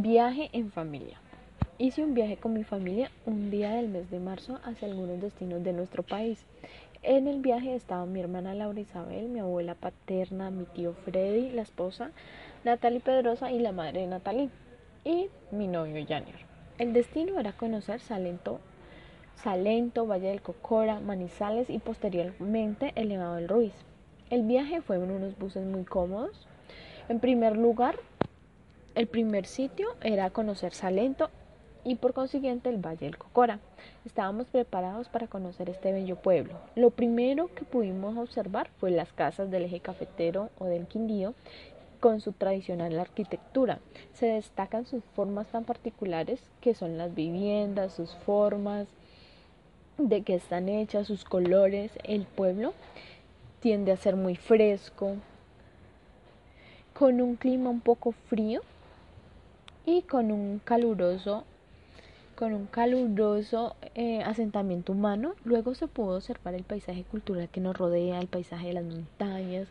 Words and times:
Viaje 0.00 0.48
en 0.52 0.70
familia. 0.70 1.20
Hice 1.76 2.04
un 2.04 2.14
viaje 2.14 2.36
con 2.36 2.52
mi 2.52 2.62
familia 2.62 3.10
un 3.26 3.50
día 3.50 3.72
del 3.72 3.88
mes 3.88 4.08
de 4.12 4.20
marzo 4.20 4.60
hacia 4.62 4.86
algunos 4.86 5.20
destinos 5.20 5.64
de 5.64 5.72
nuestro 5.72 6.04
país. 6.04 6.46
En 7.02 7.26
el 7.26 7.40
viaje 7.40 7.74
estaban 7.74 8.12
mi 8.12 8.20
hermana 8.20 8.54
Laura 8.54 8.78
Isabel, 8.78 9.28
mi 9.28 9.40
abuela 9.40 9.74
paterna, 9.74 10.52
mi 10.52 10.66
tío 10.66 10.92
Freddy, 11.04 11.50
la 11.50 11.62
esposa 11.62 12.12
Natalie 12.62 13.00
Pedrosa 13.00 13.50
y 13.50 13.58
la 13.58 13.72
madre 13.72 14.02
de 14.02 14.06
Natalie, 14.06 14.50
y 15.04 15.30
mi 15.50 15.66
novio 15.66 16.00
Janior. 16.06 16.38
El 16.78 16.92
destino 16.92 17.40
era 17.40 17.54
conocer 17.54 17.98
Salento, 17.98 18.60
Salento, 19.34 20.06
Valle 20.06 20.28
del 20.28 20.42
Cocora, 20.42 21.00
Manizales 21.00 21.68
y 21.70 21.80
posteriormente 21.80 22.92
el 22.94 23.08
Nevado 23.08 23.34
del 23.34 23.48
Ruiz. 23.48 23.74
El 24.30 24.44
viaje 24.44 24.80
fue 24.80 24.94
en 24.94 25.10
unos 25.10 25.36
buses 25.36 25.66
muy 25.66 25.82
cómodos. 25.82 26.46
En 27.08 27.18
primer 27.18 27.56
lugar, 27.56 27.96
el 28.98 29.06
primer 29.06 29.46
sitio 29.46 29.90
era 30.00 30.30
conocer 30.30 30.74
Salento 30.74 31.30
y 31.84 31.94
por 31.94 32.14
consiguiente 32.14 32.68
el 32.68 32.84
Valle 32.84 33.06
del 33.06 33.16
Cocora. 33.16 33.60
Estábamos 34.04 34.48
preparados 34.48 35.08
para 35.08 35.28
conocer 35.28 35.70
este 35.70 35.92
bello 35.92 36.16
pueblo. 36.16 36.54
Lo 36.74 36.90
primero 36.90 37.48
que 37.54 37.64
pudimos 37.64 38.16
observar 38.16 38.70
fue 38.80 38.90
las 38.90 39.12
casas 39.12 39.52
del 39.52 39.66
eje 39.66 39.78
cafetero 39.78 40.50
o 40.58 40.64
del 40.64 40.88
Quindío 40.88 41.34
con 42.00 42.20
su 42.20 42.32
tradicional 42.32 42.98
arquitectura. 42.98 43.78
Se 44.14 44.26
destacan 44.26 44.84
sus 44.84 45.04
formas 45.14 45.46
tan 45.46 45.62
particulares 45.62 46.40
que 46.60 46.74
son 46.74 46.98
las 46.98 47.14
viviendas, 47.14 47.92
sus 47.92 48.16
formas, 48.16 48.88
de 49.96 50.22
que 50.22 50.34
están 50.34 50.68
hechas, 50.68 51.06
sus 51.06 51.22
colores. 51.22 51.92
El 52.02 52.24
pueblo 52.24 52.74
tiende 53.60 53.92
a 53.92 53.96
ser 53.96 54.16
muy 54.16 54.34
fresco, 54.34 55.14
con 56.94 57.20
un 57.20 57.36
clima 57.36 57.70
un 57.70 57.80
poco 57.80 58.10
frío 58.10 58.60
y 59.88 60.02
con 60.02 60.30
un 60.30 60.60
caluroso 60.62 61.44
con 62.34 62.52
un 62.52 62.66
caluroso 62.66 63.74
eh, 63.94 64.22
asentamiento 64.22 64.92
humano. 64.92 65.34
Luego 65.44 65.74
se 65.74 65.88
pudo 65.88 66.16
observar 66.16 66.54
el 66.54 66.62
paisaje 66.62 67.04
cultural 67.04 67.48
que 67.48 67.60
nos 67.60 67.76
rodea, 67.76 68.20
el 68.20 68.28
paisaje 68.28 68.68
de 68.68 68.74
las 68.74 68.84
montañas, 68.84 69.66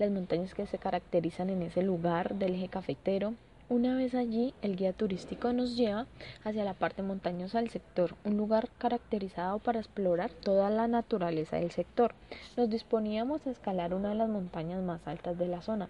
las 0.00 0.10
montañas 0.10 0.52
que 0.52 0.66
se 0.66 0.78
caracterizan 0.78 1.48
en 1.48 1.62
ese 1.62 1.82
lugar 1.82 2.34
del 2.34 2.56
eje 2.56 2.68
cafetero. 2.68 3.34
Una 3.68 3.96
vez 3.96 4.14
allí, 4.14 4.52
el 4.62 4.76
guía 4.76 4.92
turístico 4.92 5.52
nos 5.52 5.76
lleva 5.76 6.06
hacia 6.44 6.64
la 6.64 6.74
parte 6.74 7.02
montañosa 7.02 7.60
del 7.60 7.70
sector, 7.70 8.16
un 8.24 8.36
lugar 8.36 8.68
caracterizado 8.78 9.60
para 9.60 9.78
explorar 9.78 10.32
toda 10.32 10.70
la 10.70 10.88
naturaleza 10.88 11.56
del 11.56 11.70
sector. 11.70 12.14
Nos 12.56 12.68
disponíamos 12.68 13.46
a 13.46 13.52
escalar 13.52 13.94
una 13.94 14.10
de 14.10 14.16
las 14.16 14.28
montañas 14.28 14.82
más 14.82 15.00
altas 15.06 15.38
de 15.38 15.46
la 15.46 15.62
zona, 15.62 15.88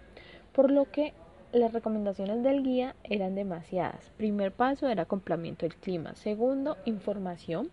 por 0.53 0.71
lo 0.71 0.89
que 0.89 1.13
las 1.53 1.71
recomendaciones 1.71 2.43
del 2.43 2.63
guía 2.63 2.95
eran 3.03 3.35
demasiadas. 3.35 4.11
Primer 4.17 4.51
paso 4.51 4.89
era 4.89 5.03
acoplamiento 5.03 5.65
del 5.65 5.75
clima. 5.75 6.15
Segundo, 6.15 6.77
información 6.85 7.69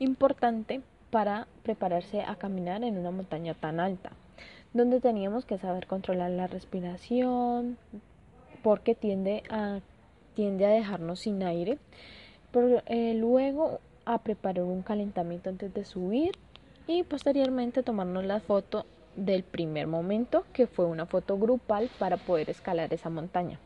importante 0.00 0.82
para 1.10 1.46
prepararse 1.62 2.22
a 2.22 2.34
caminar 2.36 2.82
en 2.82 2.98
una 2.98 3.12
montaña 3.12 3.54
tan 3.54 3.78
alta, 3.78 4.10
donde 4.72 5.00
teníamos 5.00 5.44
que 5.44 5.58
saber 5.58 5.86
controlar 5.86 6.32
la 6.32 6.48
respiración, 6.48 7.78
porque 8.62 8.94
tiende 8.94 9.44
a, 9.48 9.80
tiende 10.34 10.66
a 10.66 10.70
dejarnos 10.70 11.20
sin 11.20 11.42
aire. 11.44 11.78
Pero, 12.50 12.82
eh, 12.86 13.14
luego 13.14 13.78
a 14.04 14.18
preparar 14.18 14.64
un 14.64 14.82
calentamiento 14.82 15.48
antes 15.48 15.72
de 15.72 15.84
subir 15.84 16.32
y 16.88 17.04
posteriormente 17.04 17.84
tomarnos 17.84 18.24
la 18.24 18.40
foto 18.40 18.84
del 19.16 19.42
primer 19.42 19.86
momento, 19.86 20.44
que 20.52 20.66
fue 20.66 20.86
una 20.86 21.06
foto 21.06 21.38
grupal 21.38 21.90
para 21.98 22.16
poder 22.16 22.50
escalar 22.50 22.92
esa 22.92 23.10
montaña. 23.10 23.58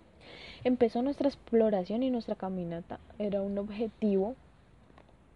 Empezó 0.65 1.03
nuestra 1.03 1.29
exploración 1.29 2.03
y 2.03 2.11
nuestra 2.11 2.35
caminata. 2.35 2.99
Era 3.19 3.43
un 3.43 3.57
objetivo, 3.59 4.35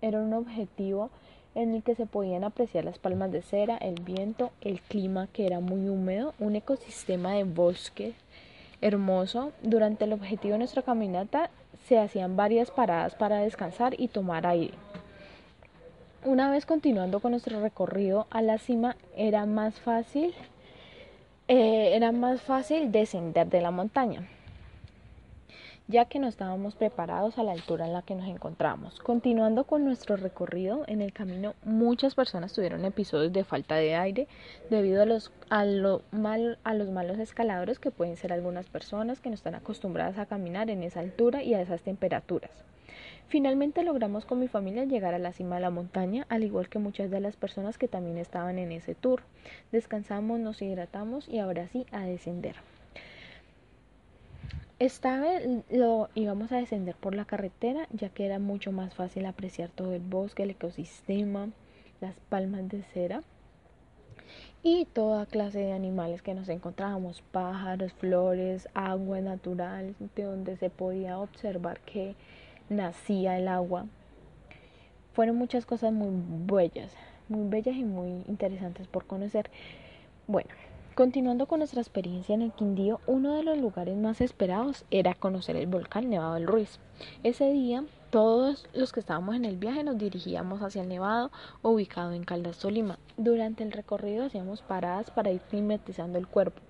era 0.01 0.21
un 0.21 0.33
objetivo 0.33 1.11
en 1.55 1.75
el 1.75 1.83
que 1.83 1.95
se 1.95 2.07
podían 2.07 2.45
apreciar 2.45 2.85
las 2.85 2.99
palmas 2.99 3.33
de 3.33 3.43
cera, 3.43 3.77
el 3.77 4.01
viento, 4.01 4.51
el 4.61 4.81
clima 4.81 5.29
que 5.33 5.47
era 5.47 5.61
muy 5.61 5.89
húmedo, 5.89 6.35
un 6.39 6.57
ecosistema 6.57 7.35
de 7.35 7.45
bosque 7.45 8.15
hermoso. 8.81 9.53
Durante 9.63 10.05
el 10.05 10.13
objetivo 10.13 10.53
de 10.53 10.59
nuestra 10.59 10.83
caminata 10.83 11.51
se 11.87 11.99
hacían 11.99 12.37
varias 12.37 12.71
paradas 12.71 13.15
para 13.15 13.39
descansar 13.39 13.95
y 13.99 14.09
tomar 14.09 14.47
aire. 14.47 14.75
Una 16.23 16.51
vez 16.51 16.67
continuando 16.67 17.21
con 17.21 17.31
nuestro 17.31 17.63
recorrido 17.63 18.27
a 18.29 18.43
la 18.43 18.59
cima, 18.59 18.95
era 19.17 19.47
más 19.47 19.81
fácil, 19.81 20.35
eh, 21.49 21.93
era 21.95 22.13
más 22.13 22.43
fácil 22.43 22.93
descender 22.93 23.49
de 23.49 23.63
la 23.63 23.71
montaña, 23.71 24.29
ya 25.89 26.05
que 26.05 26.19
no 26.19 26.29
estábamos 26.29 26.75
preparados 26.75 27.39
a 27.39 27.43
la 27.43 27.53
altura 27.53 27.87
en 27.87 27.95
la 27.95 28.03
que 28.03 28.15
nos 28.15 28.29
encontramos. 28.29 29.01
Continuando 29.01 29.65
con 29.65 29.87
nuestro 29.87 30.17
recorrido, 30.17 30.85
en 30.89 31.01
el 31.01 31.15
camino 31.15 31.55
muchas 31.65 32.15
personas 32.15 32.53
tuvieron 32.53 32.85
episodios 32.85 33.33
de 33.33 33.45
falta 33.45 33.77
de 33.77 33.95
aire 33.95 34.29
debido 34.69 35.01
a 35.01 35.07
los, 35.07 35.33
a, 35.49 35.65
lo 35.65 36.03
a 36.65 36.75
los 36.75 36.91
malos 36.91 37.19
escaladores 37.19 37.79
que 37.79 37.91
pueden 37.91 38.19
ser 38.19 38.35
algunas 38.35 38.67
personas 38.67 39.21
que 39.21 39.31
no 39.31 39.37
están 39.37 39.55
acostumbradas 39.55 40.19
a 40.19 40.27
caminar 40.27 40.69
en 40.69 40.83
esa 40.83 41.01
altura 41.01 41.43
y 41.43 41.55
a 41.55 41.63
esas 41.63 41.81
temperaturas. 41.81 42.51
Finalmente 43.31 43.85
logramos 43.85 44.25
con 44.25 44.41
mi 44.41 44.49
familia 44.49 44.85
llegar 44.87 45.15
a 45.15 45.19
la 45.21 45.33
cima 45.33 45.55
de 45.55 45.61
la 45.61 45.71
montaña, 45.71 46.27
al 46.29 46.43
igual 46.43 46.69
que 46.69 46.81
muchas 46.81 47.13
de 47.13 47.21
las 47.21 47.37
personas 47.37 47.79
que 47.79 47.87
también 47.87 48.19
estaban 48.19 48.59
en 48.59 48.73
ese 48.73 48.97
tour. 48.97 49.23
Descansamos, 49.71 50.41
nos 50.41 50.61
hidratamos 50.61 51.29
y 51.29 51.39
ahora 51.39 51.69
sí 51.69 51.87
a 51.93 52.05
descender. 52.05 52.57
Esta 54.81 55.21
vez 55.21 55.47
lo 55.71 56.09
íbamos 56.17 56.51
a 56.51 56.57
descender 56.57 56.97
por 56.97 57.15
la 57.15 57.25
carretera, 57.25 57.87
ya 57.93 58.09
que 58.09 58.27
era 58.27 58.41
mucho 58.41 58.73
más 58.73 58.95
fácil 58.95 59.25
apreciar 59.27 59.69
todo 59.69 59.95
el 59.95 60.03
bosque, 60.03 60.43
el 60.43 60.51
ecosistema, 60.51 61.51
las 62.01 62.17
palmas 62.31 62.69
de 62.69 62.83
cera 62.83 63.23
y 64.65 64.87
toda 64.87 65.27
clase 65.27 65.61
de 65.61 65.73
animales 65.73 66.23
que 66.23 66.35
nos 66.35 66.49
encontrábamos, 66.49 67.23
pájaros, 67.31 67.93
flores, 67.93 68.69
agua 68.75 69.21
natural, 69.21 69.95
de 70.17 70.23
donde 70.25 70.57
se 70.57 70.69
podía 70.69 71.21
observar 71.21 71.79
que 71.81 72.17
nacía 72.71 73.37
el 73.37 73.49
agua. 73.49 73.85
Fueron 75.13 75.37
muchas 75.37 75.67
cosas 75.67 75.93
muy 75.93 76.11
bellas, 76.47 76.93
muy 77.29 77.51
bellas 77.51 77.77
y 77.77 77.85
muy 77.85 78.25
interesantes 78.29 78.87
por 78.87 79.05
conocer. 79.05 79.51
Bueno, 80.27 80.49
continuando 80.95 81.47
con 81.47 81.59
nuestra 81.59 81.83
experiencia 81.83 82.35
en 82.35 82.43
el 82.43 82.53
Quindío, 82.53 83.01
uno 83.07 83.35
de 83.35 83.43
los 83.43 83.59
lugares 83.59 83.99
más 83.99 84.21
esperados 84.21 84.85
era 84.91 85.15
conocer 85.15 85.57
el 85.57 85.67
volcán 85.67 86.09
Nevado 86.09 86.35
del 86.35 86.47
Ruiz. 86.47 86.79
Ese 87.25 87.53
día, 87.53 87.85
todos 88.11 88.69
los 88.73 88.93
que 88.93 89.01
estábamos 89.01 89.35
en 89.35 89.45
el 89.45 89.57
viaje 89.57 89.83
nos 89.83 89.99
dirigíamos 89.99 90.63
hacia 90.63 90.83
el 90.83 90.89
Nevado, 90.89 91.33
ubicado 91.63 92.13
en 92.13 92.25
Caldas, 92.25 92.59
Tolima. 92.59 92.99
Durante 93.17 93.65
el 93.65 93.73
recorrido 93.73 94.25
hacíamos 94.25 94.63
paradas 94.63 95.11
para 95.11 95.33
ir 95.33 95.41
climatizando 95.41 96.19
el 96.19 96.29
cuerpo. 96.29 96.63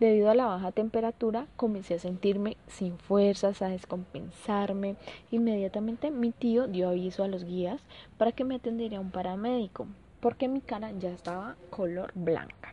Debido 0.00 0.30
a 0.30 0.34
la 0.34 0.46
baja 0.46 0.72
temperatura, 0.72 1.46
comencé 1.56 1.92
a 1.92 1.98
sentirme 1.98 2.56
sin 2.68 2.96
fuerzas, 2.96 3.60
a 3.60 3.68
descompensarme. 3.68 4.96
Inmediatamente 5.30 6.10
mi 6.10 6.30
tío 6.30 6.66
dio 6.68 6.88
aviso 6.88 7.22
a 7.22 7.28
los 7.28 7.44
guías 7.44 7.82
para 8.16 8.32
que 8.32 8.44
me 8.44 8.54
atendiera 8.54 8.98
un 8.98 9.10
paramédico, 9.10 9.86
porque 10.20 10.48
mi 10.48 10.62
cara 10.62 10.90
ya 10.92 11.10
estaba 11.10 11.56
color 11.68 12.12
blanca. 12.14 12.72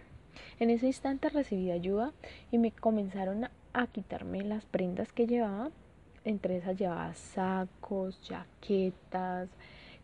En 0.58 0.70
ese 0.70 0.88
instante 0.88 1.28
recibí 1.28 1.70
ayuda 1.70 2.14
y 2.50 2.60
me 2.60 2.72
comenzaron 2.72 3.50
a 3.74 3.88
quitarme 3.88 4.42
las 4.44 4.66
prendas 4.66 5.12
que 5.12 5.28
llevaba. 5.28 5.72
Entre 6.24 6.56
esas 6.56 6.78
llevaba 6.78 7.14
sacos, 7.14 8.22
chaquetas, 8.22 9.50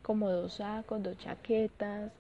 como 0.02 0.30
dos 0.30 0.56
sacos, 0.56 1.02
dos 1.02 1.18
chaquetas, 1.20 2.12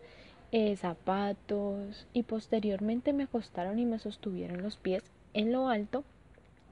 eh, 0.55 0.75
zapatos 0.75 2.05
y 2.13 2.21
posteriormente 2.21 3.11
me 3.11 3.23
acostaron 3.23 3.79
y 3.79 3.87
me 3.87 3.97
sostuvieron 3.97 4.61
los 4.61 4.77
pies 4.77 5.01
en 5.33 5.51
lo 5.51 5.67
alto 5.67 6.03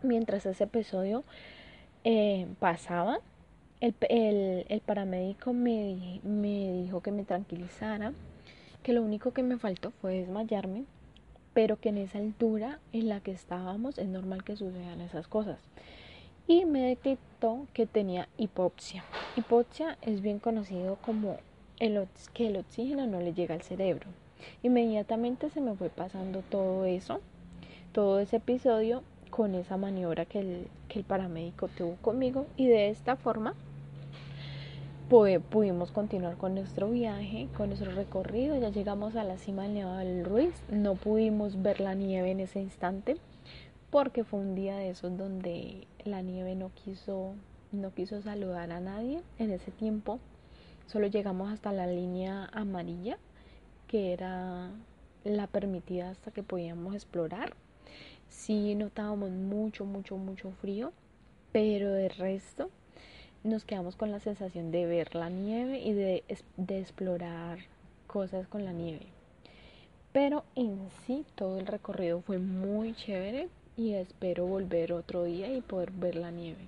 mientras 0.04 0.46
ese 0.46 0.66
episodio 0.66 1.24
eh, 2.04 2.46
pasaba. 2.60 3.22
El, 3.80 3.96
el, 4.70 4.82
paramédico 4.82 5.54
me, 5.54 6.20
me 6.22 6.72
dijo 6.84 7.02
que 7.02 7.12
me 7.12 7.24
tranquilizara, 7.24 8.14
que 8.84 8.94
lo 8.94 9.02
único 9.02 9.32
que 9.32 9.42
me 9.42 9.58
faltó 9.58 9.90
fue 10.00 10.20
desmayarme, 10.20 10.84
pero 11.56 11.80
que 11.80 11.90
en 11.90 11.98
esa 11.98 12.20
altura 12.20 12.78
en 12.94 13.10
la 13.10 13.22
que 13.22 13.32
estábamos 13.32 13.98
es 13.98 14.08
normal 14.08 14.44
que 14.44 14.58
sucedan 14.58 15.02
esas 15.02 15.28
cosas. 15.28 15.58
y 16.48 16.66
me 16.66 16.84
detectó 16.84 17.66
que 17.74 17.88
tenía 17.88 18.30
hipoxia. 18.38 19.04
Hipoxia 19.36 19.98
es 20.04 20.22
bien 20.22 20.38
conocido 20.38 20.98
como 20.98 21.38
el, 21.82 22.08
que 22.34 22.48
el 22.48 22.58
oxígeno 22.58 23.08
no 23.08 23.20
le 23.20 23.34
llega 23.34 23.56
al 23.56 23.64
cerebro. 23.64 24.08
Inmediatamente 24.64 25.50
se 25.50 25.62
me 25.62 25.76
fue 25.76 25.90
pasando 25.90 26.44
todo 26.50 26.86
eso, 26.86 27.20
todo 27.92 28.20
ese 28.20 28.38
episodio 28.38 29.04
con 29.32 29.56
esa 29.56 29.78
maniobra 29.78 30.26
que 30.26 30.40
el, 30.40 30.68
que 30.88 31.00
el 31.00 31.06
paramédico 31.06 31.68
tuvo 31.70 31.96
conmigo 32.02 32.46
y 32.56 32.68
de 32.68 32.90
esta 32.90 33.16
forma 33.16 33.56
pudimos 35.50 35.92
continuar 35.92 36.38
con 36.38 36.56
nuestro 36.56 36.90
viaje, 36.90 37.50
con 37.58 37.68
nuestro 37.68 37.92
recorrido. 37.92 38.58
Ya 38.58 38.70
llegamos 38.70 39.16
a 39.16 39.26
la 39.26 39.38
cima 39.38 39.64
del 39.64 39.74
Nevado 39.74 39.98
del 39.98 40.24
Ruiz. 40.24 40.54
No 40.70 40.96
pudimos 40.96 41.62
ver 41.62 41.82
la 41.82 41.96
nieve 41.96 42.32
en 42.32 42.40
ese 42.40 42.62
instante 42.62 43.18
porque 43.90 44.24
fue 44.24 44.40
un 44.40 44.56
día 44.56 44.78
de 44.78 44.92
esos 44.92 45.18
donde 45.18 45.86
la 46.06 46.22
nieve 46.22 46.56
no 46.56 46.72
quiso, 46.74 47.34
no 47.74 47.92
quiso 47.94 48.22
saludar 48.22 48.72
a 48.72 48.80
nadie. 48.80 49.22
En 49.38 49.52
ese 49.52 49.72
tiempo 49.72 50.20
solo 50.92 51.08
llegamos 51.08 51.52
hasta 51.52 51.72
la 51.72 51.88
línea 51.88 52.50
amarilla, 52.52 53.18
que 53.88 54.12
era 54.12 54.70
la 55.24 55.48
permitida 55.48 56.10
hasta 56.10 56.32
que 56.32 56.44
podíamos 56.44 56.94
explorar. 56.96 57.54
Sí 58.28 58.76
notábamos 58.76 59.32
mucho, 59.32 59.86
mucho, 59.86 60.18
mucho 60.18 60.52
frío, 60.62 60.92
pero 61.54 61.92
de 61.92 62.10
resto 62.10 62.70
nos 63.44 63.64
quedamos 63.64 63.96
con 63.96 64.12
la 64.12 64.20
sensación 64.20 64.72
de 64.72 64.86
ver 64.86 65.16
la 65.16 65.30
nieve 65.30 65.80
y 65.80 65.94
de, 65.94 66.24
explorar 66.28 67.60
cosas 68.06 68.48
con 68.48 68.66
la 68.66 68.74
nieve. 68.74 69.08
Pero 70.12 70.44
en 70.56 70.90
sí 71.06 71.26
todo 71.36 71.58
el 71.58 71.68
recorrido 71.68 72.22
fue 72.22 72.38
muy 72.38 72.94
chévere 72.96 73.48
y 73.78 73.94
espero 73.94 74.46
volver 74.46 74.92
otro 74.92 75.24
día 75.24 75.54
y 75.56 75.62
poder 75.62 75.92
ver 75.92 76.16
la 76.16 76.32
nieve. 76.32 76.68